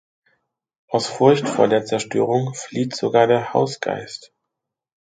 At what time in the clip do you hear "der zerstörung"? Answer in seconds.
1.67-2.55